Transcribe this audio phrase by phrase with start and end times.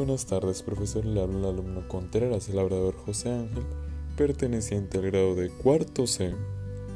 [0.00, 1.04] buenas tardes, profesor.
[1.04, 3.64] Le habla el alumno Contreras, el labrador José Ángel,
[4.16, 6.34] perteneciente al grado de cuarto C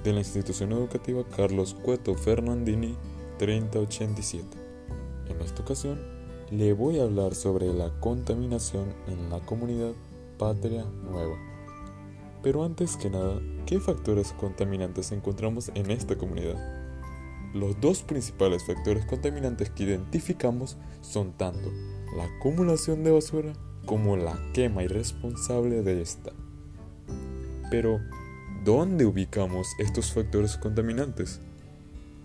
[0.02, 2.96] de la institución educativa Carlos Cueto Fernandini
[3.38, 4.46] 3087.
[5.28, 6.00] En esta ocasión,
[6.50, 9.92] le voy a hablar sobre la contaminación en la comunidad
[10.38, 11.36] Patria Nueva.
[12.42, 16.56] Pero antes que nada, ¿qué factores contaminantes encontramos en esta comunidad?
[17.52, 21.70] Los dos principales factores contaminantes que identificamos son tanto
[22.16, 23.52] la acumulación de basura
[23.86, 26.32] como la quema irresponsable de esta.
[27.70, 28.00] Pero,
[28.64, 31.40] ¿dónde ubicamos estos factores contaminantes?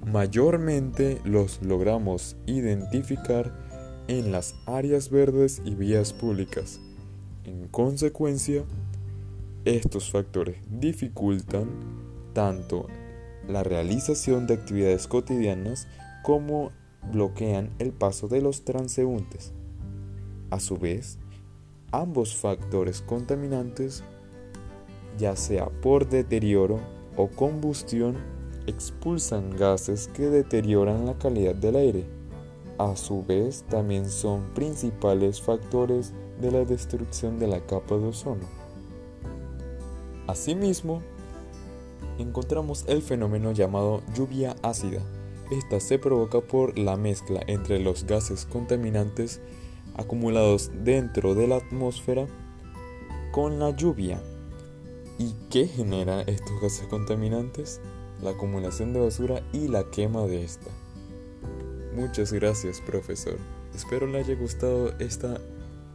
[0.06, 3.54] Mayormente los logramos identificar
[4.08, 6.80] en las áreas verdes y vías públicas.
[7.44, 8.64] En consecuencia,
[9.66, 11.70] estos factores dificultan
[12.34, 12.88] tanto
[13.48, 15.88] la realización de actividades cotidianas
[16.24, 16.72] como
[17.12, 19.54] bloquean el paso de los transeúntes.
[20.52, 21.20] A su vez,
[21.92, 24.04] ambos factores contaminantes,
[25.18, 26.80] ya sea por deterioro
[27.16, 28.16] o combustión,
[28.66, 32.06] expulsan gases que deterioran la calidad del aire.
[32.80, 38.46] A su vez, también son principales factores de la destrucción de la capa de ozono.
[40.28, 41.02] Asimismo,
[42.18, 45.02] encontramos el fenómeno llamado lluvia ácida.
[45.52, 49.42] Esta se provoca por la mezcla entre los gases contaminantes
[50.00, 52.26] acumulados dentro de la atmósfera
[53.32, 54.22] con la lluvia.
[55.18, 57.82] ¿Y qué genera estos gases contaminantes?
[58.22, 60.70] La acumulación de basura y la quema de esta.
[61.96, 63.38] Muchas gracias, profesor.
[63.76, 65.40] Espero le haya gustado esta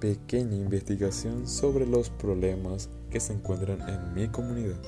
[0.00, 4.80] pequeña investigación sobre los problemas que se encuentran en mi comunidad.